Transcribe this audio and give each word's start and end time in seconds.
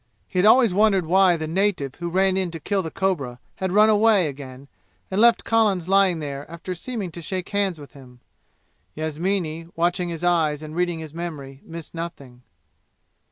He 0.27 0.39
had 0.39 0.47
always 0.47 0.73
wondered 0.73 1.05
why 1.05 1.37
the 1.37 1.45
native 1.45 1.93
who 1.97 2.09
ran 2.09 2.35
in 2.35 2.49
to 2.49 2.59
kill 2.59 2.81
the 2.81 2.89
cobra 2.89 3.39
had 3.57 3.71
run 3.71 3.87
away 3.87 4.25
again 4.27 4.67
and 5.11 5.21
left 5.21 5.43
Collins 5.43 5.87
lying 5.87 6.17
there 6.17 6.49
after 6.49 6.73
seeming 6.73 7.11
to 7.11 7.21
shake 7.21 7.49
hands 7.49 7.79
with 7.79 7.93
him. 7.93 8.19
Yasmini, 8.95 9.67
watching 9.75 10.09
his 10.09 10.23
eyes 10.23 10.63
and 10.63 10.75
reading 10.75 10.97
his 10.97 11.13
memory, 11.13 11.61
missed 11.63 11.93
nothing. 11.93 12.41